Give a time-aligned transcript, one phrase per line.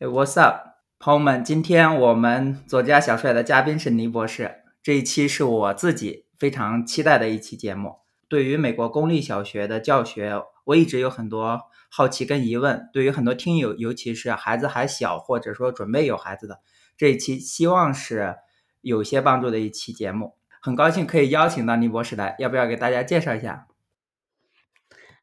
[0.00, 1.44] What's up，朋友们？
[1.44, 4.56] 今天我们左家小帅的嘉宾是倪博士。
[4.82, 8.00] 这一期是我自己非常期待的一期节目。
[8.28, 12.90] 对于美国公立小学的教学，我一直有很多好奇跟疑问。
[12.92, 16.58] 对于很多听友，尤其是孩子还小或者说准备有孩子的，
[16.96, 18.34] 这一期希望是
[18.80, 20.34] 有些帮助的一期节目。
[20.60, 23.68] 很高兴可以邀请到倪博士来，要不要给大家介绍一下？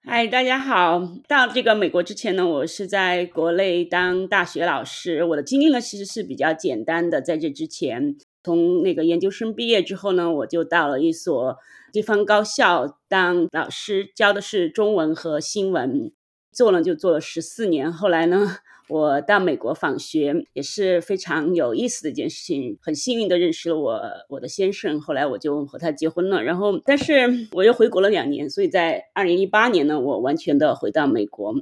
[0.03, 0.99] 嗨，大家好！
[1.27, 5.23] 到这个美国之前呢，我是在国内当大学老师。
[5.23, 7.21] 我的经历呢，其实是比较简单的。
[7.21, 11.55] 在这之前，从那个研究生毕业之后呢，我就到了一所
[11.93, 16.11] 地方高校当老师，教的是中文和新闻，
[16.51, 17.93] 做了就做了十四年。
[17.93, 18.57] 后来呢？
[18.91, 26.43] 我到美国访学也是非常有意思的一件事情，很幸运的认识了我我的先生，后来我就和他结婚了。
[26.43, 31.55] 然后，但是我又回国了两年，所以在二零一八年呢，我完全的回到美国。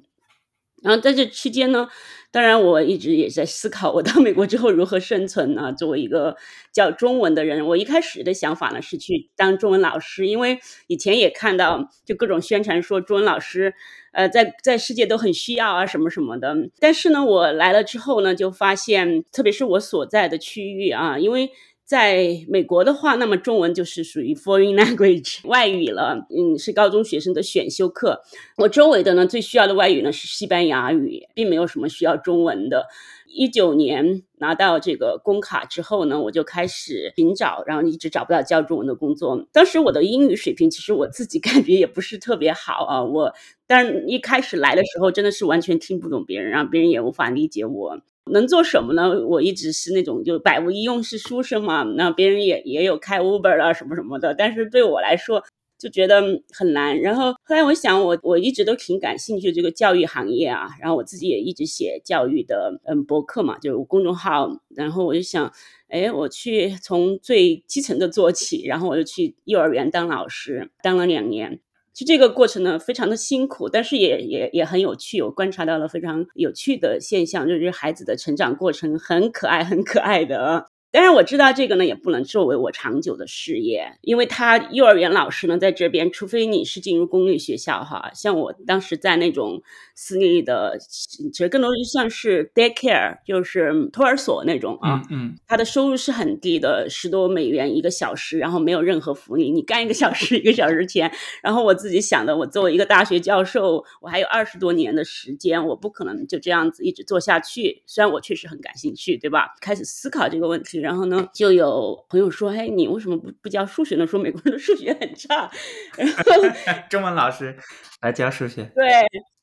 [0.81, 1.89] 然后在这期间呢，
[2.31, 5.71] 当然我一直也在思考，我到美国之后如何生存呢？
[5.73, 6.35] 作为一个
[6.73, 13.73] 教中文的人，我一开始的想法呢是去当中文老师，因为以前也看到就各种宣传说中文老师，
[14.13, 16.55] 呃，在在世界都很需要啊什么什么的。
[16.79, 21.51] 但是呢，我来了之后呢，就发现，特别是我所在的区域啊，因为。
[21.89, 28.21] 在美国的话，那么中文就是属于 foreign language 外语了，嗯，是高中学生的选修课。
[28.57, 32.85] 我周围的呢，最需要的外语呢是西班牙语，并没有什么需要中文的。
[33.31, 39.47] 一九年拿到这个工卡之后呢，我就开始寻找，然后一直找不到教中文的工作。
[39.53, 43.33] 当时我的英语水平其实我自己 感觉也不是特别好啊，我
[43.67, 48.01] 但一开始来的时候真的是完全听不懂别人，然后别人也无法理解我。
[48.31, 49.25] 能做什么呢？
[49.25, 51.81] 我一直是那种就百无一用是书生嘛。
[51.83, 55.43] 那别人也也有开 Uber 啊什么什么的，但是对我来说
[55.79, 56.99] 就觉得很难。
[56.99, 60.67] 然后后来我想，我我一直都挺感兴趣这个教育行业啊。
[60.81, 64.61] 然后我自己也一直写教育的嗯博客嘛，就是公众号。
[64.75, 65.51] 然后我就想，
[65.87, 68.65] 哎，我去从最基层的做起。
[68.65, 71.61] 然后我就去幼儿园当老师，当了两年。
[71.91, 75.21] 其实这个过程呢，非常的辛苦，但是也也也很有趣。
[75.21, 80.67] 我观察到了非常有趣的现象，就是孩子的成长过程很可爱，很可爱的。
[80.91, 89.61] 当然我知道这个呢，也不能作为我长久的事业，因为他幼儿园老师呢，在这边，除非你是进入公立学校哈，像我当时在那种
[89.93, 101.11] 私立的，其实更多就像是 daycare，就是托儿所那种啊，嗯，他的收入是很低的，十多美元一个小时，然后没有任何福利，你干一个小时一个小时钱。
[101.43, 107.83] 然后我自己想的，我作为一个大学教授，我还有二十多年的时间，我不可能就这样子一直做下去。
[107.85, 109.53] 虽然我确实很感兴趣，对吧？
[109.61, 110.78] 开始思考这个问题。
[110.79, 114.07] 然后呢，就有朋友说：“哎，你为什么不不教数学呢？
[114.07, 115.49] 说美国人的数学很差。”
[115.97, 116.23] 然后
[116.89, 117.55] 中文老师
[118.01, 118.63] 来教数学。
[118.75, 118.85] 对。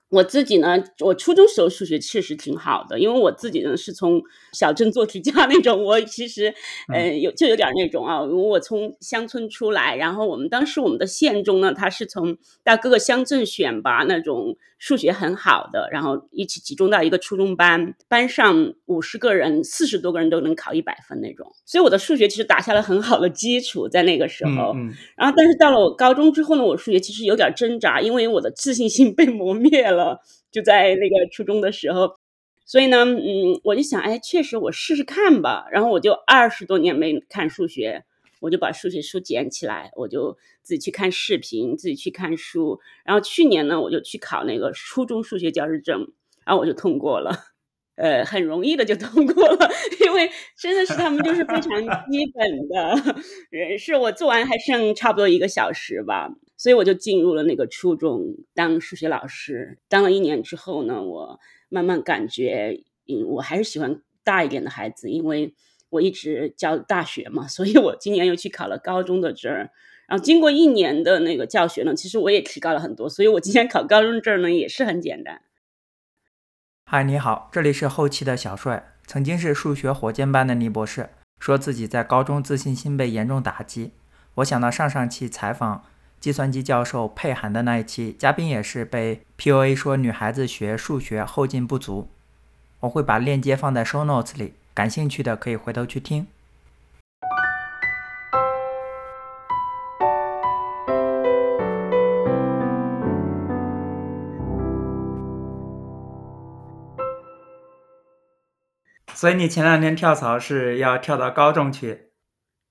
[0.08, 6.54] 我自己呢，我初中时候数学确实挺好的，因为我自己呢是从小镇做题家那种，我其实，
[6.94, 24.72] 呃，有就有点那种啊，我从乡村出来，然后我们当时我们的县中呢，他是从到各个乡镇选拔那种数学很好的，然后一起集中到一个初中班，班上五十个人，四十多个人都能考一百分那种，所以我的数学其实打下了很好的基础，在那个时候，
[25.16, 29.96] 然后但是到了我高中之后呢，我数学其实有点挣扎，因为我的自信心 被磨灭了。
[29.96, 30.20] 了，
[30.52, 32.18] 就在那个初中的时候，
[32.66, 35.66] 所以呢，嗯，我就想，哎，确实我试试看吧。
[35.72, 38.04] 然后我就二十多年没看数学，
[38.46, 42.78] 我就把数学书捡起来，我就自己去看视频，自己去看书。
[43.04, 46.12] 然后去年呢，我就去考那个初中数学教师证，
[46.44, 47.36] 然后我就通过了，
[47.96, 49.68] 呃，很容易的就通过了，
[50.06, 56.30] 因为真的是他们就是非常 基本的，是我做完还剩差不多一个小时吧。
[56.56, 65.52] 所以我就进入了那个初中当数学老师，当了一年之后呢，我慢慢感觉，嗯，我还是喜欢大一点的孩子，因为
[65.90, 69.70] 我一直教大学嘛，所以我今年又去考了高中的证儿。
[70.06, 75.42] 然后经过一年的那个教学呢，其实我也提高了很多，所以我今年考高中证呢也是很简单。
[76.84, 81.10] 嗨，你好，这里是后期的小帅，曾经是数学火箭班的倪博士，
[81.40, 83.92] 说自己在高中自信心被严重打击。
[84.36, 85.84] 我想到上上期采访。
[86.18, 92.08] 计算机教授佩涵的那一期，嘉宾也是被 PUA 说女孩子学数学后劲不足。
[92.80, 96.26] 我会把链接放在 show notes 里，感兴趣的可以回头去听。
[109.14, 112.10] 所以你前两天跳槽是要跳到高中去？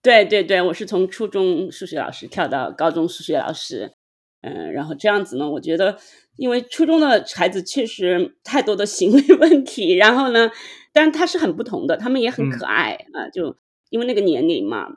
[0.04, 3.94] 对对对，我是从初中数学老师跳到高中数学老师，
[4.42, 5.98] 嗯，然后这样子呢，我觉得，
[6.38, 10.52] 因为初中的孩子确实太多的行为问题，然后呢，
[10.96, 13.58] 但他是很不同的，他们也很嗯可爱啊、就
[13.90, 14.88] 因为那个年龄嘛，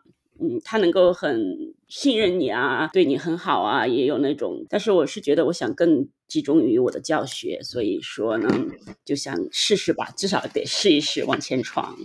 [0.40, 4.64] 嗯，他能够很信任你啊，对你很好啊，也有那种。
[4.68, 8.48] 但是我是觉得，我想更集中于我的教学，所以说呢，
[9.04, 11.96] 就想试试吧，至少得试一试，往前闯。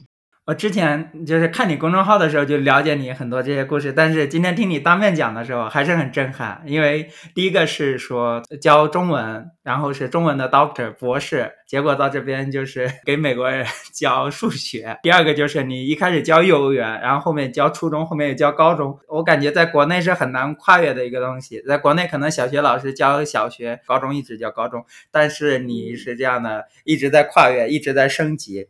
[0.45, 6.61] 我之前就是看你公众号的时候就了解你很多这些故事，但是今天听你当面讲的时候还是很震撼。
[6.65, 14.97] 因为第一个是说教中文，然后是中文的 doctor 博士，结果到这边就是给美国人 教数学。
[15.01, 18.99] 第二个就是你一开始教幼儿园，然后后面教初中，后面又教高中。
[19.07, 28.67] 我感觉在国内是很难跨越的一个东西，在国内可能小学老师教小学，高中一直教高中，但是你是这样的，一直在跨越，一直在升级。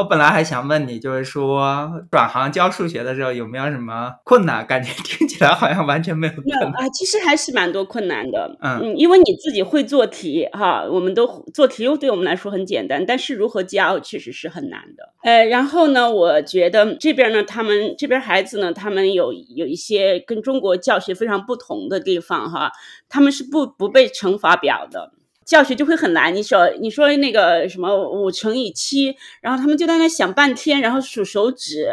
[0.00, 4.66] 我本来还想问你，就是说转行教数学的时候有没有什么困难？
[4.66, 6.72] 感觉听起来好像完全没有困难。
[6.72, 15.12] 那啊，其实还是蛮多困难的，嗯因为你自己会做题哈，我们都做题又对我们来说很简单，但是如何教确实是很难的。
[15.22, 22.72] 呃，然后呢，我觉得这边呢，他们这边孩子呢，他们有有一些跟中国教学非常不同的地方哈，
[23.10, 25.12] 他们是不不背乘法表的。
[25.50, 31.88] 教学就会很难，你说你说那个什么五乘以七，然后他们就在那想半天，然后数手指，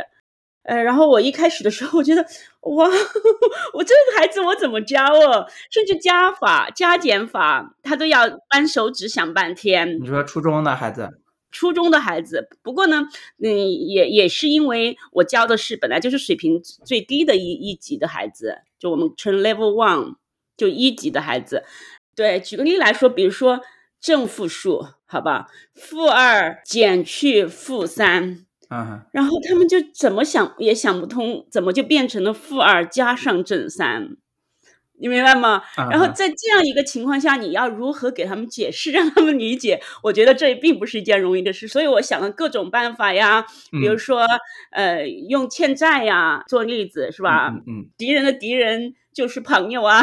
[0.61, 2.87] 呃，然后我一开始的时候，我觉得哇，
[3.73, 5.47] 我这个孩子我怎么教哦？
[5.71, 9.97] 甚至加法、加减法，他都要扳手指想半天。
[9.99, 11.09] 你说初中的孩子，
[11.49, 13.05] 初中的孩子，不过呢，
[13.41, 20.17] 嗯，也也是因为我教的是本来就是水平最低的一一级的孩子，就我们称 Level One，
[20.55, 21.63] 就一级的孩子。
[22.17, 23.61] 对，举个例来说，比如说
[24.01, 34.17] 正负数，好吧，负二减去负三，啊然后他们就怎么想也想不通，怎么就变成了负二加上正三，
[34.99, 35.61] 你明白吗？
[35.77, 39.79] 嗯然后在这样一个情况下，你要如何给他们解释，让他们理解？
[40.01, 44.25] 我觉得这并不是一件容易的事，所以我想了各种办法呀，比如嗯说，
[44.71, 47.49] 呃，用欠债呀做例子是吧？
[47.49, 50.01] 嗯嗯敌人的敌人就是朋友啊，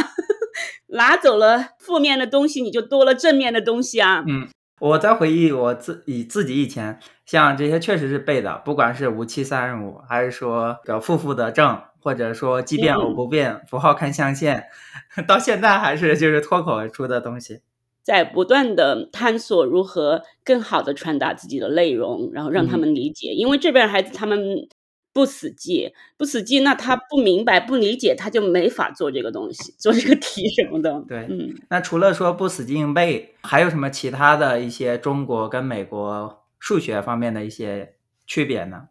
[0.89, 4.25] 拿走了负面的东西，你就多了正面的东西啊。
[4.27, 4.49] 嗯，
[4.81, 14.65] 我在回忆我自以自己以前，像这些确实是背的，不管是五七三十五，还是说个负负得正，或者说奇变偶嗯不变，符号看象限，
[15.27, 17.61] 到现在还是就是脱口而出的东西。
[18.03, 23.29] 在不断的探索如何更好的传达自己的内容，然后让他嗯们理解。
[23.29, 24.69] 因为这边孩子他们
[25.14, 31.02] 不死记，不死记，那他不明白、不理解，他就没法做这个东西，做这个题什么的。
[31.08, 37.94] 对嗯，那除了说不死记硬背，还有什么其他的一些中国跟美国数学方面的一些
[38.26, 38.88] 区别呢？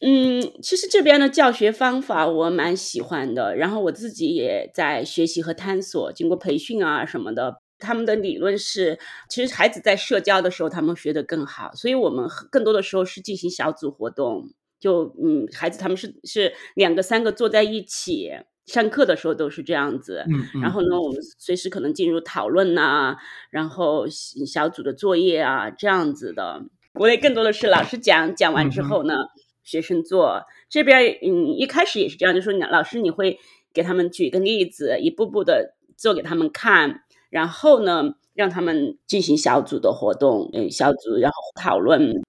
[0.00, 7.60] 嗯，其实这边的教学方法我蛮喜欢的，然后我自己也在学习和探索，经过培训啊什么的。
[7.78, 8.98] 他们的理论是，
[9.28, 14.48] 其实孩子在社交的时候，他们学得更好，所以我们更多的时候是进行小组活动，
[14.78, 18.30] 就嗯，孩子他们是是两个三个坐在一起，
[18.66, 20.24] 上课的时候都是这样子。
[20.60, 23.16] 然后呢，我们随时可能进入讨论呐、
[23.50, 26.62] 然后小小组的作业啊，这样子的。
[26.92, 29.14] 国内更多的是老师讲，讲完之后呢，
[29.62, 30.42] 学生做。
[30.68, 33.38] 这边嗯，一开始也是这样，就说你老师你会
[33.72, 42.22] 给他们举个例子，一步步的做给他们看，然后呢，让他们进行小组的活动，嗯，小组然后讨论。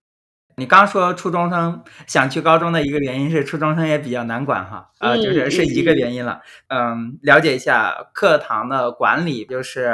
[0.60, 6.42] 你刚说初中生想去高中的一个原因是初中生也比较难管哈，呃，就是嗯是一个嗯原因了。
[6.70, 9.94] 嗯，了解一下课堂的管理，就是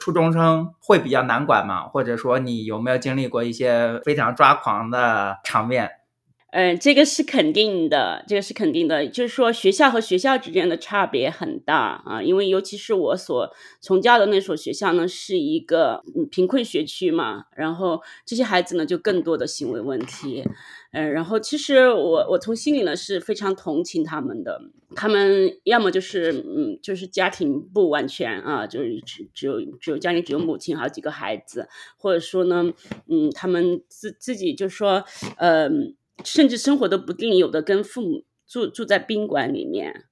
[0.00, 1.82] 初中生会比较难管吗？
[1.82, 5.88] 或者说你有没有经历过一些非常抓狂的场面？
[6.52, 9.06] 嗯，这个是肯定的，这个是肯定的。
[9.06, 20.44] 就是说，学校和学校之间的差别很大啊，因为尤其是我所从教的那所学校呢，是一个嗯贫困学区嘛，然后这些孩子呢就更多的行为问题，
[20.92, 24.60] 嗯，然后其实我我从心里呢是非常同情他们的，
[24.96, 32.72] 他们要么就是嗯就是家庭不完全啊，就是只只有只有家里只有母亲好几个孩子，或者说呢，
[33.08, 35.04] 嗯，他们自自己就说，
[35.38, 35.94] 嗯。
[36.24, 40.04] 甚至生活都不定，有的跟父母住住在宾馆里面，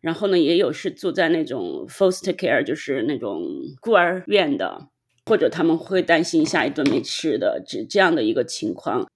[0.00, 3.42] 然后呢，也有是住在那种 foster care，就是那种
[3.80, 4.88] 孤儿院的，
[5.26, 9.08] 或者他们会担心下一顿没吃的，这这样的一个情况。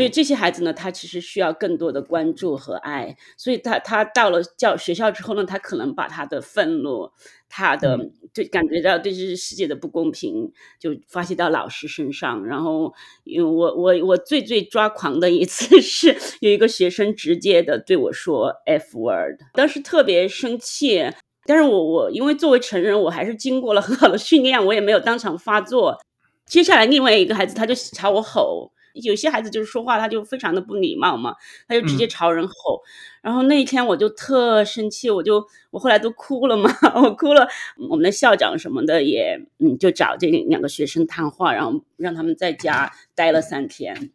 [0.00, 3.16] 嗯，所以这些孩子呢，他其实需要更多的关注和爱。
[3.36, 7.10] 所以他他到了教学校之后呢，他可能把他的愤怒，
[7.48, 7.98] 他的
[8.32, 12.46] 对感觉到对这世界的不公平，就发泄到老师身上。
[12.46, 12.92] 然后，
[13.24, 21.04] 因为我我我最最抓狂的一次 是有一个学生直接的对我说 “f word”，当时特别生气。
[21.46, 25.98] 但是我我因为作为成人，我还是经过了很好的训练，我也没有当场发作。
[26.46, 28.72] 接下来另外一个孩子他就朝我吼。
[28.94, 31.34] 有些孩子就是说话他就非常的不礼貌嘛，
[31.68, 32.82] 他就直接嗯朝人吼。
[33.22, 36.70] 然后那一天我就特生气，我就我后来都哭了嘛，
[37.02, 37.48] 我哭了。
[37.90, 44.10] 我们的校长什么的也嗯就找这两个学生谈话，然后让他们在家待了三天。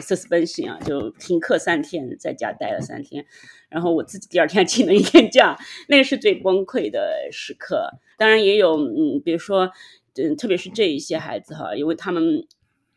[0.00, 3.24] suspension 啊，就停课三天，在家待了三天，
[3.68, 5.58] 然后我自己第二天 请了一天假，
[5.88, 7.90] 那个是最崩溃的时刻。
[8.16, 9.72] 当然也有，嗯，比如说，
[10.14, 12.46] 嗯，特别是这一些孩子哈，因为他们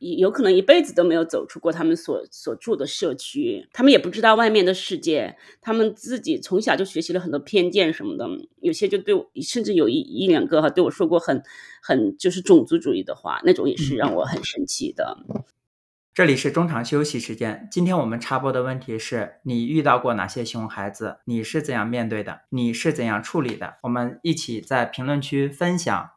[0.01, 8.27] 有可能一辈子都没有走出过他们所所住的社区，他们也不知道外面的世界，他们自己从小就学习了很多偏见什么的，
[8.61, 11.43] 有些就对我，甚至有一一两个哈对我说过很
[11.83, 15.17] 很就是种族主义的话，那种也是让我很生气的。
[16.13, 17.69] 这里是中场休息时间。
[17.71, 21.19] 今天我们插播的问题是你遇到过哪些熊孩子？
[21.25, 22.41] 你是怎样面对的？
[22.49, 23.75] 你是怎样处理的？
[23.83, 26.09] 我们一起在评论区分享。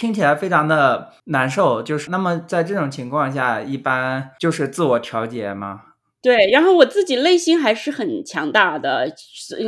[0.00, 5.82] 听起来非常的难受，就是那么在这种情况下，一般就是自我调节吗？
[6.22, 9.12] 对，然后我自己内心还是很强大的，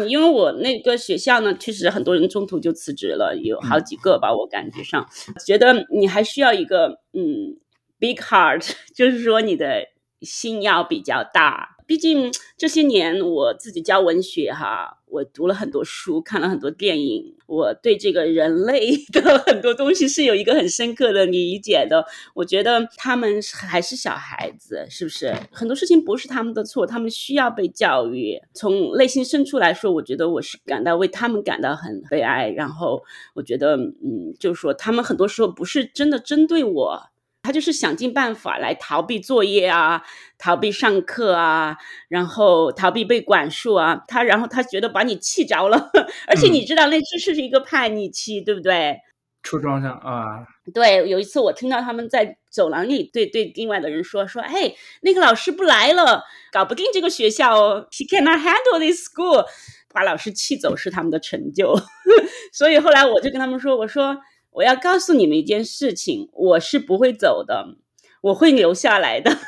[0.08, 5.06] 因为我那个学校呢，确实很多人中途就辞职了，有好几个吧，我感觉上，
[5.46, 7.58] 觉得你还需要一个嗯
[7.98, 9.86] ，big heart， 就是说你的
[10.22, 11.71] 心要比较大。
[11.92, 22.02] 毕竟 这些年我自己教文学哈，我读了很多书，看了很多电影，我对这个人类 的很多东西是有一个很深刻的理解的。
[22.32, 25.34] 我觉得他们还是小孩子，是不是？
[25.50, 28.40] 很多事情不是他们的错，他们需要被教育。
[28.54, 32.48] 从内心深处来说，我觉得我是感到为他们感到很悲哀。
[32.48, 33.02] 然后
[33.34, 37.11] 我觉得，嗯，就是说他们很多时候不是真的针对我。
[37.42, 40.04] 他就是想尽办法来逃避作业啊，
[40.38, 41.76] 逃避上课啊，
[42.08, 44.04] 然后逃避被管束啊。
[44.06, 45.90] 他然后他觉得把你气着了，
[46.28, 48.96] 而且你知道那这是一个叛逆期，对不对？
[49.42, 56.22] 初中生啊，对，有一次我听到他们在走廊里对对另外的人说说，哎，那个老师不来了，
[56.52, 59.46] 搞不定这个学校哦，He cannot handle this school，
[59.92, 61.74] 把老师气走是他们的成就。
[62.54, 64.16] 所以后来我就跟他们说，我说。
[64.52, 67.76] 我要告诉你们一件事情，我是不会走的，
[68.20, 69.36] 我会留下来的。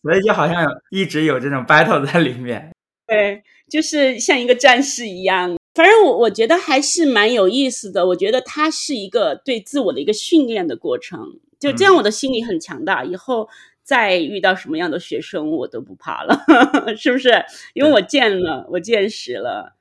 [0.00, 2.70] 所以就好像一直有这种 battle 在里面。
[3.06, 5.56] 对，就是像一个战士一样。
[5.74, 8.06] 反正我我觉得还是蛮有意思的。
[8.06, 11.40] 我觉得它是一个对自我的一个训练的过程。
[11.58, 13.48] 就这样，我的心理很强大，以后
[13.82, 16.44] 再遇到什么样的学生，我都不怕了，
[16.96, 17.44] 是不是？
[17.74, 19.74] 因为我见了，我见识了。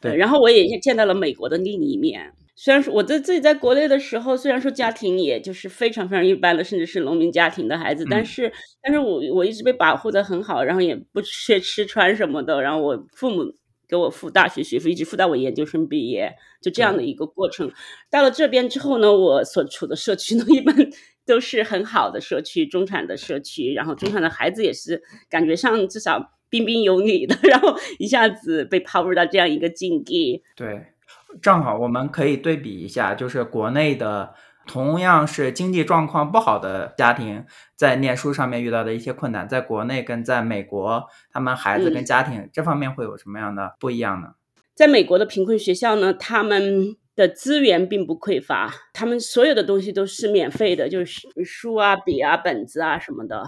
[0.00, 2.32] 对，然后我也见到了美国的另一面。
[2.56, 8.52] 虽然说我在自己在国内的时候，虽然说家庭也就是非常非常一般的，甚至是农民家庭的孩子，但是，
[8.82, 13.44] 但是我我一直被保护的很好，然后也不缺吃穿什么的，然后我父母
[13.88, 17.70] 给我付大学学费，一直付到我研究生毕业，就这样的一个过程。
[18.10, 20.74] 到了这边之后呢，我所处的社区呢， 一般
[21.30, 30.86] 都是很好的社区，中产的社区，然后中产的孩子也是感觉上至少彬彬有礼的， 然后一下子被抛入到这样一个境地，对。
[31.40, 34.34] 正好我们可以对比一下，就是国内的
[34.66, 37.44] 同样是经济状况不好的家庭，
[37.76, 44.34] 在念书上面遇到的一些困难，在国内跟在美国，他们孩子跟家庭这方面会有什么样的不一样呢？
[44.74, 53.44] 在美国的贫困学校呢，他们的资源并不匮乏，他们所有的东西都是免费的，就是书啊、笔啊、本子啊什么的。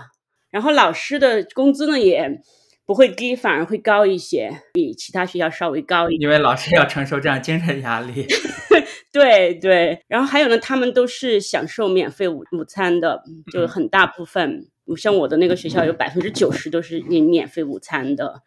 [0.51, 2.43] 然后老师的工资呢也。
[2.85, 6.23] 不会低，反而会高一些，比其他学校稍微高一点。
[6.23, 8.27] 因为老师要承受这样精神压力。
[9.13, 14.67] 对对，然后还有呢，他们都是享受免费午午餐的，就很大部分。
[14.97, 18.43] 像我的那个学校，有百分之九十都是领免费午餐的。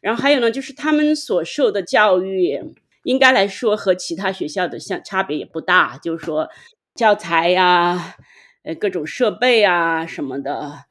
[0.00, 2.58] 然后还有呢，就是他们所受的教育，
[3.04, 6.48] 应该来说和其他学校的相差别也不大，就是说
[6.94, 8.16] 教材呀，
[8.64, 10.86] 呃，各种设备啊什么的。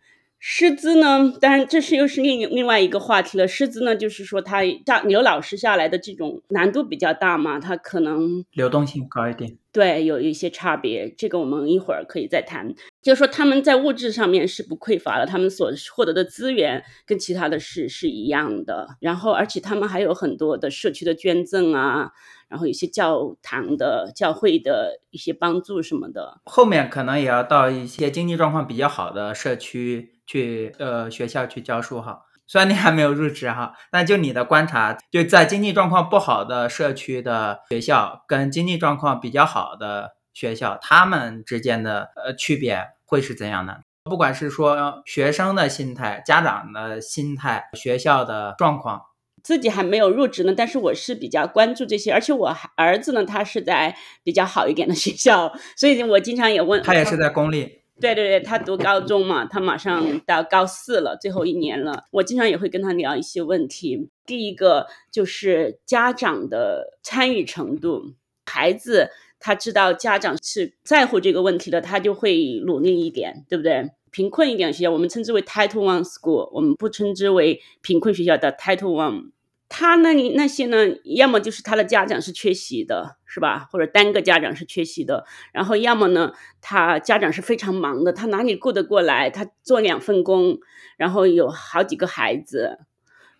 [0.46, 1.34] 师资呢？
[1.40, 3.48] 当然，这是又是另另外一个话题了。
[3.48, 9.58] 师资呢，就是说他下留老师下来的这种难度比较大嘛，他可能流动性高一点。
[9.72, 11.10] 对，有一些差别。
[11.18, 12.76] 这个我们一会儿可以再谈。
[13.04, 18.96] 就是说他们在物质上面是不匮乏的，他们所获得的资源跟其他的是是一样的。
[19.00, 22.12] 然后，而且他们还有很多的社区的捐赠啊，
[22.48, 26.40] 然后一些教堂的、教会的一些帮助什么的。
[26.46, 30.10] 后面可能也要到一些经济状况比较好的社区。
[30.26, 43.82] 去呃学校去教书哈，虽然你还没有入职哈，但就你的观察，就在经济状况不好的社区的学校跟经济状况比较好的学校，他们之间的呃区别会是怎样的？
[44.04, 49.04] 不管是说学生的心态、家长的心态、学校的状况。
[49.42, 57.82] 自己还没有入职呢，但是我是比较关注这些，而且我儿子呢，他是在比较好一点的学校，所以我经常也问他也是在公立。
[58.00, 62.06] 对对对，他读高中嘛，他马上到高四了，最后一年了。
[62.12, 64.10] 我经常也会跟他聊一些问题。
[64.26, 68.14] 第一个就是家长的参与程度，
[68.46, 69.12] 孩子
[69.46, 73.92] 他知道家长是在乎这个问题的，他就会努力一点，对不对？
[74.10, 79.32] 贫困一点学校，我们称之为 Title One School，我们不称之为贫困学校的 Title One。
[79.68, 83.68] 他那里那些呢，要么就是他的家长是缺席的，是吧？
[83.70, 86.32] 或者单个家长是缺席的，然后要么呢，
[86.62, 89.30] 他家长是非常忙的，他哪里顾得过来？
[89.30, 90.58] 他做两份工，
[90.96, 92.78] 然后有好几个孩子，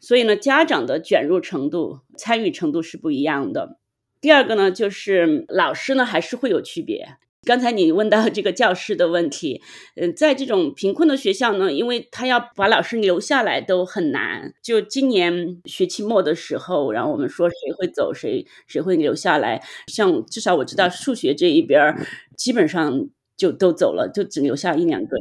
[0.02, 3.78] 所以呢，家长的卷入程度、参与程度是不一样的。
[4.24, 7.18] 第二个呢，就是老师呢，还是会有区别。
[7.44, 9.62] 刚才你问到这个教师的问题，
[9.98, 14.54] 嗯，在这种贫困的学校呢，因为他要把老师留下来都很难。
[14.64, 19.62] 就今年学期末的时候，然后我们说谁会走，谁谁会留下来。
[19.88, 21.94] 像至少我知道数学这一边
[22.38, 25.18] 基本上就都走了，就只留下一两个。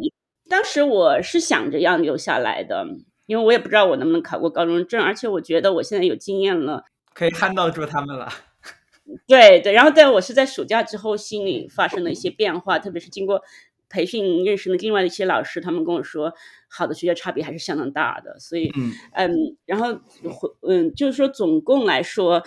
[0.49, 2.87] 当时我是想着要留下来的，
[3.26, 8.32] 因为我也不知道我能不能考过高中证，而且我觉得我现在有经验了，可以看到住他们了。
[9.26, 13.42] 对对，然后在我是在暑假之后心里发生了一些变化，特别是经过
[13.88, 16.33] 培训认识了另外的一些老师，他们跟我说，
[16.69, 20.00] 好的学校差别还是相当大的，所以嗯嗯，然后
[20.62, 22.42] 嗯，就是说总共来说。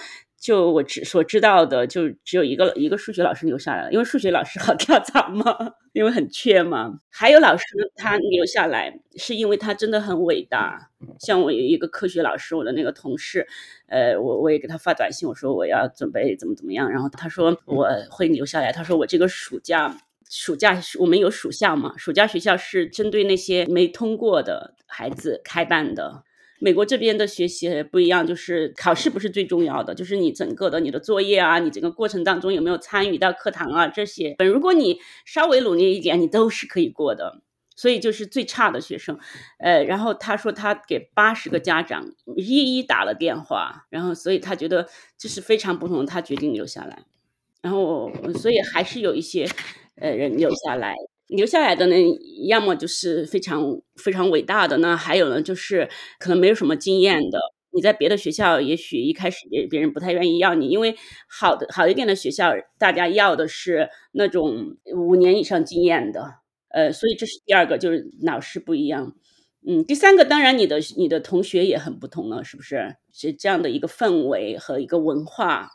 [0.46, 7.00] 就我知所知道的，就只有一个一个数学老师留下来了，因为数学老师 好跳槽嘛，因为很缺嘛。
[7.10, 7.64] 还有老师
[7.96, 10.92] 他留下来，是因为他真的很伟大。
[11.20, 13.48] 像我有一个科学老师，我的那个同事，
[13.88, 18.72] 呃，我我也给他发短信，我说我要准备怎么怎么样，然后他说我会留下来。
[18.72, 19.98] 他说我这个暑假
[20.30, 26.24] 暑假我们有暑校嘛，暑假学校是针对那些没通过的孩子开办的。
[26.60, 34.36] 美国这边的学习不一样，就是考试不是最重要的，就是你整个的你的作业啊，你整个过程当中有没有参与到课堂啊这些。
[34.40, 37.42] 如果你稍微努力一点，你都是可以过的。
[37.78, 39.20] 所以就是最差的学生，
[39.60, 44.88] 呃，然后他说他给八十个家长一一打了电话，然后所以他觉得
[45.18, 47.04] 这是非常不同，他决定留下来。
[47.62, 49.46] 然后所以还是有一些
[49.98, 50.96] 呃人留下来。
[51.28, 51.96] 留下来的呢，
[52.48, 57.40] 要么就是非常非常伟大的，那还有呢，就是可能没有什么经验的。
[57.72, 60.96] 你在别的学校，也许一开始别别人不太愿意要你，因为
[61.28, 66.36] 好的好一点的学校，大家要的是那种五年以上经验的。
[66.70, 69.14] 呃，所以这是第二个，就是老师不一样。
[69.68, 72.96] 嗯，第三个当然你的你的同学也很不同了，是不是？
[73.12, 75.70] 是这样的一个氛围和一个文化。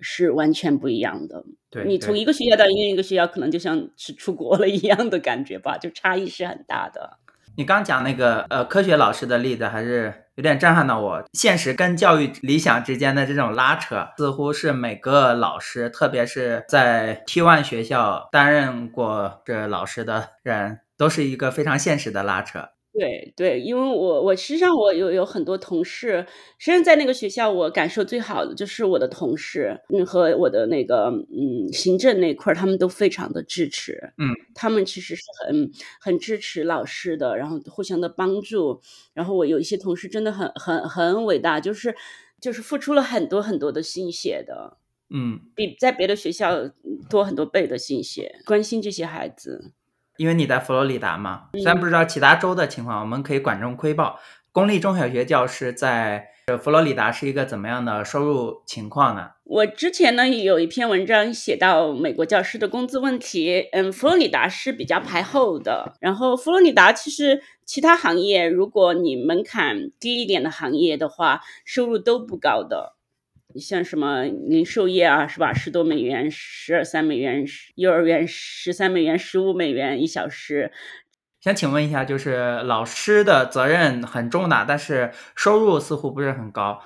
[0.00, 1.44] 是完全不一样的。
[1.70, 7.18] 对，你从一个学校到另一个学校，可能就像是出国了一样的感觉吧，就差异是很大的。
[7.56, 11.24] 你刚讲那个呃科学老师的例子，还是有点震撼到我。
[11.32, 22.68] 现实跟教育理想之间的这种拉扯，似乎是每个老师，特别是在 T one 学校担任过这老师的人，都是一个非常现实的拉扯。
[22.98, 26.26] 对对，因为我我实际上我有有很多同事，
[26.58, 38.80] 实际上在那个学校，我感受最好的就是我的同事，嗯，和我的那个嗯行政那块儿，他们都非常的支持，嗯，他们其实是很很支持老师的，然后互相的帮助，
[39.14, 41.94] 然后我有一些同事真的很很很伟大，就是
[42.40, 44.78] 就是付出了很多很多的心血的，
[45.10, 46.68] 嗯，比在别的学校
[47.08, 49.72] 多很多倍的心血，关心这些孩子。
[50.18, 54.18] 因为你在佛罗里达嘛，虽然不知道其他州的情况，我们可以管中窥豹。
[54.50, 59.30] 公立中小学教师在佛罗里达是一个怎么样的收入情况呢？
[59.44, 65.94] 我之前呢有一篇文章写到美国教师的工资问题，嗯，佛罗里达是比较排后的。
[66.00, 72.96] 然后佛罗里达其实其他行业，如果你门槛低一点的行业的话，收入都不高的。
[73.58, 75.52] 像什么零售业啊，是吧？
[75.52, 77.44] 十多美元、十二三美元；
[77.74, 80.72] 幼儿园十三美元、十五美元一小时。
[81.40, 86.80] 想请问一下，就是老师的责任很重大，但是收入似乎不是很高。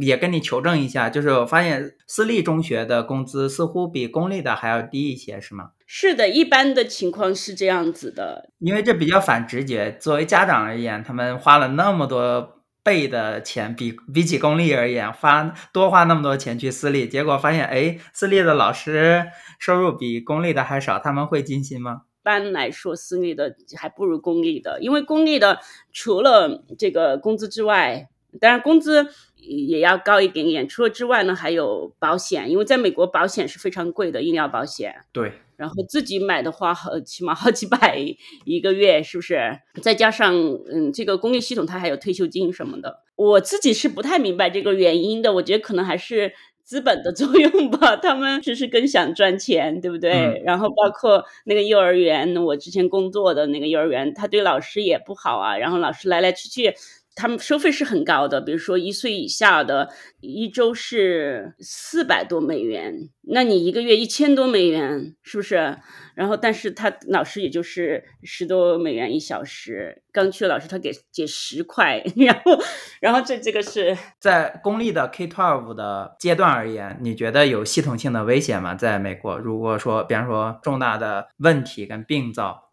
[0.00, 5.70] 也跟你求证一下，就是我发现私立中学的工资似乎比公立的还要低一些，是吗？
[5.86, 8.50] 是的，一般的情况是这样子的。
[8.58, 12.57] 因为这比较反直觉，作为家长而言，他们花了那么多。
[12.88, 19.26] 倍的钱比比起公立而言，花多花那么多钱去私立，结果发现，哎，私立的老师
[19.58, 22.04] 收入比公立的还少，他们会尽心吗？
[22.22, 25.58] 一般来说，私立的还不如公立的，因为公立的
[25.92, 28.08] 除了这个工资之外，
[28.40, 30.66] 当然工资也要高一点点。
[30.66, 35.04] 除了之外呢，还有保险，因为在美国保险是非常贵的，医疗保险。
[35.12, 35.42] 对。
[35.58, 37.98] 然后自己买的话，好起码好几百
[38.44, 39.58] 一个月，是不是？
[39.82, 40.32] 再加上
[40.72, 45.32] 嗯，这个公立系统它还有退休金什么的，我自己是不太明白这个原因的。
[45.34, 50.40] 我觉得可能还是资本的作用吧，他们只是更想赚钱，对不对？
[50.44, 56.74] 然后包括那个幼儿园，我之前工作的那个幼儿园，他对老师也不好啊，然后老师来来去去。
[57.18, 65.76] 他们收费是很高的，比如说一岁以下的，一周是四百多美元，那你一个月一千多美元，是不是？
[66.14, 72.56] 然后，但是他老师也就是十多美元一小时，刚去老师他给给十块， 然后，
[73.00, 78.76] 然后这这个是在公立的 K twelve 的阶段而言，你觉得有系统性的危险吗？
[78.76, 82.66] 在美国，如果说，比方说重大的问题跟病灶。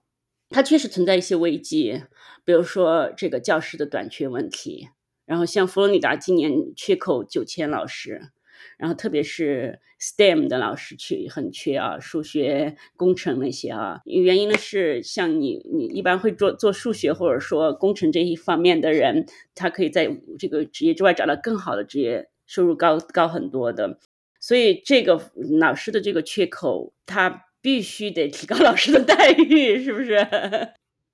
[0.52, 2.04] 它确实存在一些危机，
[2.46, 4.90] 比如说这个教师的短缺问题。
[5.26, 8.30] 然后像佛罗里达今年缺口九千老师，
[8.78, 14.02] 然后特别是 STEM 的老师缺很缺啊，数学、工程那些啊。
[14.06, 23.98] 原因呢是像你你一般会做做数学或者说工程这一方面的人，他可以在这个职业之外找到更好的职业，收入高高很多的。
[24.40, 27.46] 所以这个老师的这个缺口，他。
[27.66, 30.14] 必须得提高老师的待遇，是不是？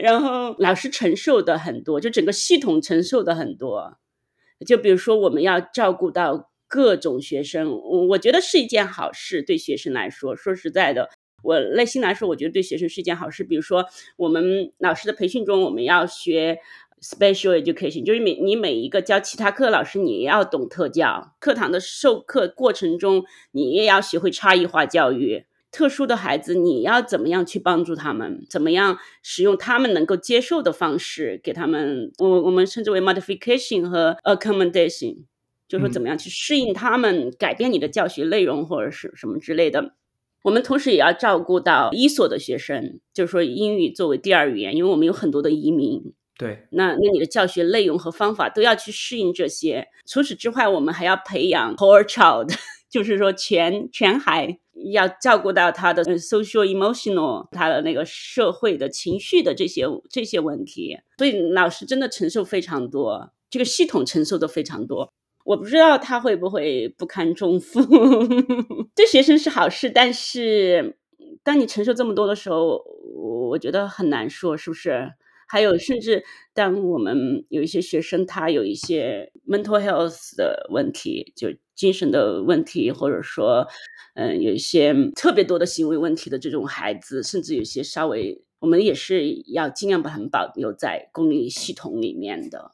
[0.01, 3.99] 然后老师承受的很多，就整个系统承受的很多。
[4.65, 7.71] 就比如说，我们要照顾到各种学生，
[8.09, 10.35] 我觉得是一件好事，对学生来说。
[10.35, 11.09] 说实在的，
[11.43, 13.43] 我内心来说，我觉得对学生是一件好事。
[13.43, 13.85] 比如说，
[14.17, 16.57] 我们老师的培训中，我们要学
[17.01, 21.35] special education，就是每你每一个教其他课的老师，你也要懂特教。
[21.39, 25.45] 课堂的授课过程中，你也要学会差异化教育。
[25.71, 28.45] 特殊的孩子，你要怎么样去帮助他们？
[28.49, 32.11] 怎么样使用他们能够接受的方式给他们？
[32.19, 35.23] 我我们称之为 modification 和 accommodation，
[35.67, 39.93] 就是说怎么样去适应他们，改变你的教学内容或者是什么之类的。
[40.43, 46.13] 我们同时也要照顾到一所的学生，就是说英语作为第二语言，因为我们有很多的移民。
[46.37, 49.87] 对，那那你的教学内容和方法都要去适应这些。
[50.07, 52.51] 除此之外，我们还要培养 whole child，
[52.91, 54.59] 就是说全全孩。
[54.93, 65.13] 要照顾到他的 social emotional，他的那个社会的情绪的这些这些问题，所以老师真的承受非常多，这个系统承受的非常多。
[65.45, 67.79] 我不知道他会不会不堪重负，
[68.95, 70.97] 对学生是好事，但是
[71.43, 72.83] 当你承受这么多的时候，
[73.51, 75.11] 我觉得很难说，是不是？
[75.47, 76.23] 还有，甚至
[76.55, 81.49] 当我们有一些学生，他有一些 mental health 的问题，就
[81.81, 83.67] 精神的问题，或者说，
[84.13, 92.73] 嗯，有一些特别多的行为问题的这种孩子，甚至有些稍微，我们也是要尽量把他们保留在公立系统里面的。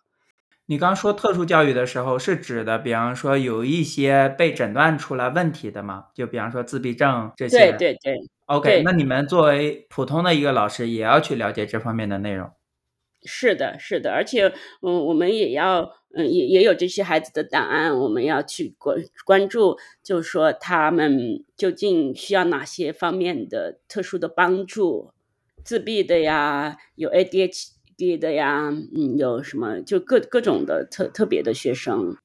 [0.66, 6.08] 你刚说特殊教育的时候，是指的，比方说有一些被诊断出来问题的吗？
[6.14, 7.72] 就比方说自闭症这些。
[7.72, 8.18] 对对对。
[8.48, 12.52] OK，那你们作为普通的一个老师，也要去了解这方面的内容。
[13.28, 14.48] 是的，是的，而且，
[14.82, 25.12] 嗯，我们也要，嗯，也也有这些孩子的档案，我们要去关关注，就是说他们究竟需要哪些方面的特殊的帮助，
[25.64, 32.18] 自闭的呀，有 ADHD 的呀，嗯，有什么就各各种的特特别的学生。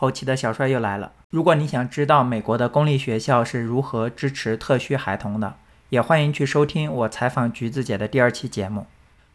[0.00, 1.10] 后期的小帅又来了。
[1.28, 5.56] 如果你想知道美国的公立学校是如何支持特需孩童的，
[5.88, 8.86] 也欢迎去收听我采访橘子姐的第二期节目。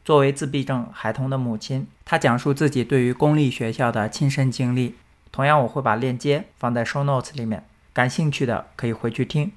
[0.06, 4.96] 作为自闭症孩童的母亲，她讲述自己对于公立学校的亲身经历。
[5.34, 9.52] 同样，我会把链接放在 show notes 里面，感兴趣的可以回去听。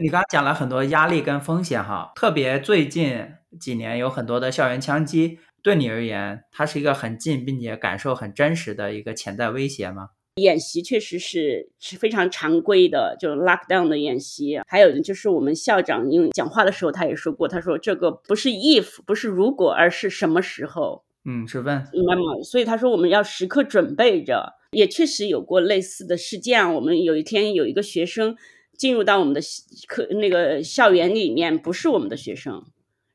[0.00, 5.38] 你刚刚讲了很多压力跟风险哈，特别最近几年有很多的校园枪击。
[5.64, 10.10] 对你而言，它是一个很近并且感受很真实的一个潜在威胁吗？
[10.36, 14.60] 演习确实是是非常常规的，就是 lockdown 的演习。
[14.66, 21.04] 还有就是我们校长因为讲话的时候，他也说过，他说这个不是 if，不是如果，而是什么时候？
[21.24, 21.86] 嗯，是问。
[21.92, 24.52] 那么，所以他说我们要时刻准备着。
[24.72, 26.74] 也确实有过类似的事件。
[26.74, 28.36] 我们有一天有一个学生
[28.76, 29.40] 进入到我们的
[29.86, 32.60] 课那个校园里面，不是我们的学生。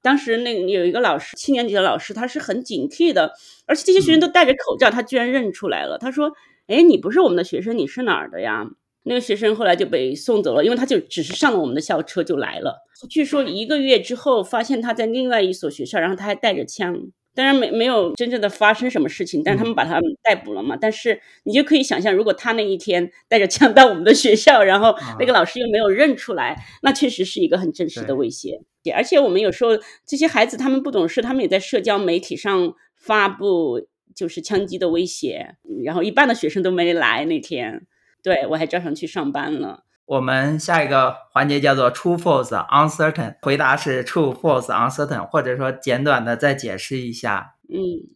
[0.01, 3.33] 当时那有一个老师，七年级的老师，他是很警惕的，
[3.65, 5.97] 而且这些学生都戴着口罩，他居然认出来了。
[5.97, 6.31] 他说
[6.67, 8.65] ：“哎，你不是我们的学生，你是哪儿的呀？”
[9.03, 12.77] 那个学生后来就被送走了，因为他就只是上了我们的校车就来了。
[13.09, 16.95] 据说一个月之后，发现他在另外一所学校，然后他还带着枪。
[17.39, 20.75] 当然没没有真正的发生什么事情，但是他们把他逮捕了嘛。
[20.75, 28.60] 但是你就可以想象，如果他那一天带着枪到我们的学校，然后那个老师又没有认出来，那确实是一个很真实的威胁。
[28.93, 29.71] 而且我们有时候
[30.06, 37.88] 这些孩子他们不懂事，他们也在社交媒体上发布就是枪击的威胁，然后一半的学生都没来那天，
[38.21, 39.86] 对我还照常去上班了。
[40.10, 47.58] 我们下一个环节叫做 True False Uncertain，回答是 True False Uncertain，或者说简短的再解释一下。
[47.69, 48.10] 嗯，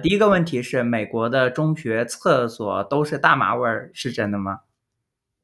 [0.00, 4.60] 第一个问题是美国的中学厕所都是大麻味儿，是真的吗？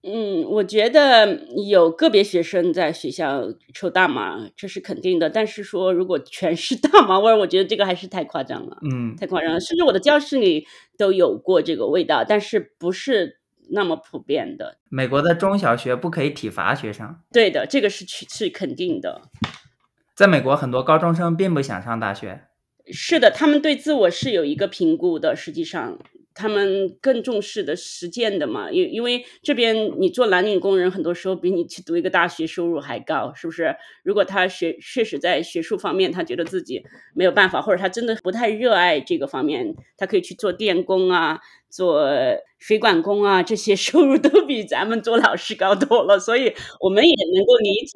[0.05, 3.42] 嗯，我觉得有个别学生在学校
[3.75, 5.29] 抽大麻，这是肯定的。
[5.29, 8.77] 但是说如果全是大麻味儿，我觉得这个还是太夸张了。
[8.88, 9.59] 嗯，太夸张了。
[9.59, 13.40] 甚至我的教室里都有过这个味道，但是不是。
[13.70, 17.16] 那么普遍的，美国的中小学不可以体罚学生。
[17.33, 19.22] 对的，这个是是肯定的。
[20.14, 22.44] 在美国，很多高中生并不想上大学。
[22.92, 25.98] 是的，他们对自我是有一个评估的，实际上。
[26.38, 33.75] 他们更重视的实践的嘛，因因为这边你做蓝领工人，很多时候比你去读一个大学收入还高，是不是？
[34.05, 42.07] 如果他学确实在学术方面，他觉得自己没有办法，或者他真的不太热爱这个方面，他可以去做电工啊，做
[42.59, 46.18] 水管工啊，这些 收入都比咱们做老师高多了。
[46.18, 47.94] 所以我们也能够理解，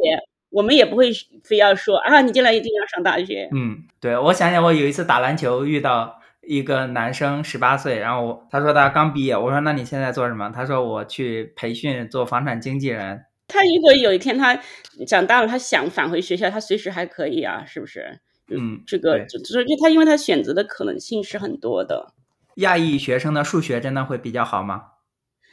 [0.49, 1.11] 我们也不会
[1.45, 3.51] 非要说啊，你将来一定要上大学。
[3.53, 6.20] 嗯，对，我想想，我有一次打篮球遇到。
[6.51, 10.51] 一个男生十八岁，然后他说他刚毕业，我说那你现在做什么？
[10.53, 13.25] 他说我去培训做房产经纪人。
[13.47, 14.61] 他如果有一天他
[15.07, 18.19] 长大了，他想返回学校，他随时还可以啊，是不是？
[18.49, 22.15] 嗯，这个就就就他因为他选择的可能性是很多的。
[22.57, 24.83] 亚裔学生的数学真的会比较好吗？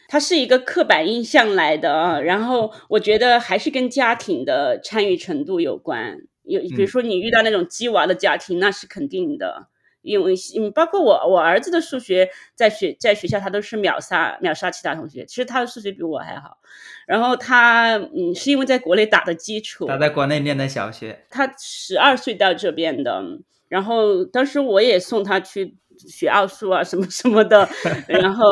[0.08, 6.18] 他是一个刻板印象来的啊，然后我觉得还是跟家庭的参与程度有关。
[6.42, 9.68] 有比如说你遇到那种鸡娃的家庭，那是肯定的。
[10.08, 16.58] 因为嗯，包括我，我儿子的数学在学在学校他都是秒杀秒杀其他同学，其实他的数学比我还好。
[17.06, 23.22] 然后他嗯，是因为在国内打的基础，他在国内念的小学，他十二岁到这边的，
[23.68, 27.68] 然后当时我也送他去学奥数啊什么什么的，
[28.08, 28.44] 然后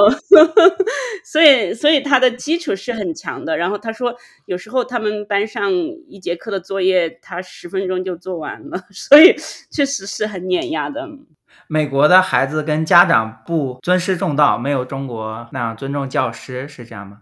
[1.23, 3.55] 所以所以他的基础是很强的。
[3.57, 4.15] 然后他说
[4.45, 5.71] 有时候他们班上
[6.07, 9.35] 一节课的作业他十分钟就做完了， 所以
[9.69, 11.07] 确实是很碾压的。
[11.67, 17.19] 美国的孩子跟家长不尊师重道，没有中国那样尊重教师，是这样吗？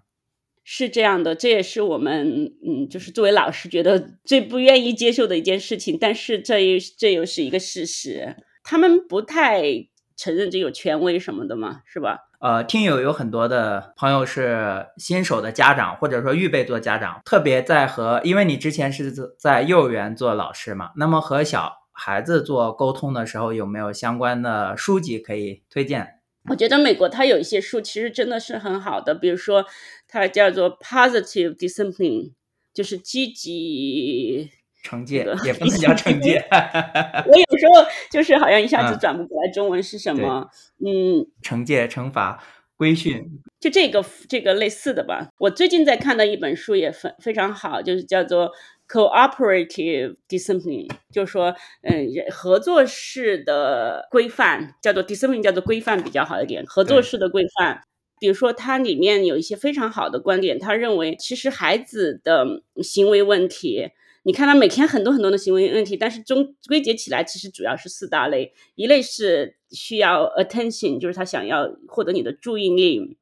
[0.65, 5.97] 是这样的，这也是我们嗯，就是作为老师觉得最不愿意接受的一件事情。
[5.99, 9.61] 但是这又这又是一个事实，他们不太
[10.15, 12.19] 承认这有权威什么的嘛，是吧？
[12.39, 21.82] 呃，听友有很多的朋友是新手的家长，或者说预备做家长，特别在和，因为你之前是在幼儿园做老师嘛，那么和小。
[21.95, 26.19] 孩子做沟通的时候有没有相关的书籍可以推荐？
[26.49, 29.63] 我觉得美国它有一些书其实真的是很好的，比如说
[30.07, 32.31] 它叫做 Positive Discipline，
[32.73, 34.49] 就是积极
[34.83, 36.43] 惩戒，也不能叫惩戒。
[36.51, 40.49] 我有时候就是好像一下子转不过来中文是什么，
[40.85, 42.43] 嗯，惩戒、惩罚、
[42.75, 45.29] 规训，就这个这个类似的吧。
[45.37, 48.51] 我最近在看的一本书也非非常好，就是叫做。
[48.93, 56.63] Cooperative discipline 就是说，嗯，合作式的规范叫做 discipline，叫做规范比较好一点。
[56.67, 57.81] 合作式的规范，
[58.19, 62.45] 比如说它里面有一些非常好的观点，他认为其实孩子的
[62.83, 63.89] 行为问题，
[64.21, 73.17] 你看他每天很多很多的行为问题，但是中归结起来其实主要是四大类，一类是需要 attention，就是他想要获得你的注意力。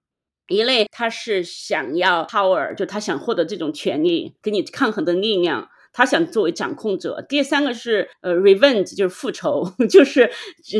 [0.51, 7.25] 一类他是想要 power，就他想获得这种权利，跟你抗衡的力量，他想作为掌控者。
[7.27, 10.29] 第三个是呃 revenge，就是复仇， 就是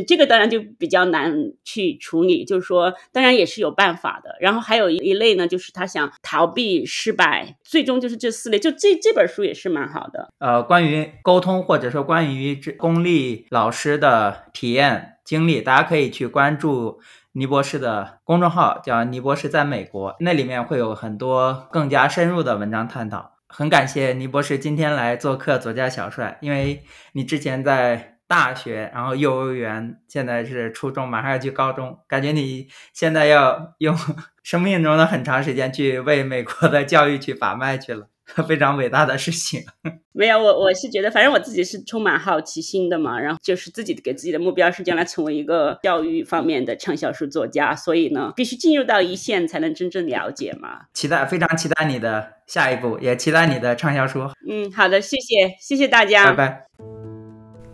[0.08, 4.36] 这个当然就比较难去处理，就是说当然也是有办法的。
[4.40, 8.60] 然后还有一类呢，就是他想逃避失败，最终就是这四类。
[8.60, 10.30] 就这这本书也是蛮好的。
[10.40, 17.00] 呃，关于沟通或者说关于这公立老师的体验经历，大家可以去关注。
[17.32, 23.38] 倪博士的公众号叫“倪博士在美国”，那里面会有很多更加深入的文章探讨。
[23.48, 33.96] 很感谢倪博士今天来做客左家小帅，因为你之前在大学，然后幼儿园，现在是初中，马上要去高中，感觉你现在要用
[34.44, 38.11] 生命中的很长时间去为美国的教育去把脉去了。
[38.48, 39.62] 非常伟大的事情，
[40.14, 50.82] 没有我我是觉得，反正我自己是充满好奇心的嘛，然后就是自己给自己的目标是将来成为一个教育方面的畅销书作家，所以呢，必须进入到一线才能真正了解嘛。
[50.94, 54.22] 期待，非常期待你的下一步，也期待你的畅销书。
[54.50, 56.66] 嗯，好的，谢谢，谢谢大家，拜拜。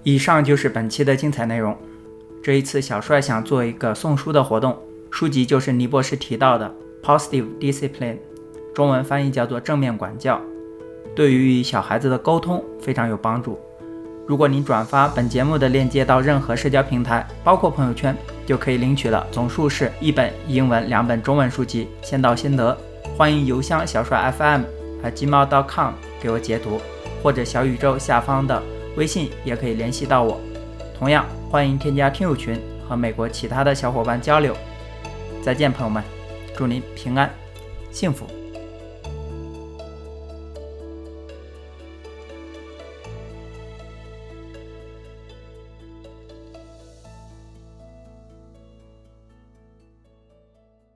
[0.04, 1.78] 以上就是本期的精彩内容。
[2.42, 4.78] 这一次小帅想做一个送书的活动，
[5.12, 6.74] 书籍就是倪博士提到的
[7.06, 8.16] 《Positive Discipline》，
[8.78, 10.40] 中文翻译叫做正面管教，
[11.16, 13.60] 对于与小孩子的沟通非常有帮助。
[14.28, 22.78] 如果您转发本节目的链接到任何社交平台，包括朋友圈，就可以领取了，总数是一本英文、两本中文书籍，先到先得。
[23.18, 24.62] 欢迎邮箱小帅 FM
[25.02, 26.80] 和 gmail.com 给我截图，
[27.24, 28.62] 或者小宇宙下方的
[28.96, 30.40] 微信也可以联系到我。
[30.96, 34.56] 同样欢迎添加听友群和美国其他的小伙伴交流。
[35.42, 36.04] 再见，朋友们，
[36.56, 37.28] 祝您平安、
[37.90, 38.37] 幸福。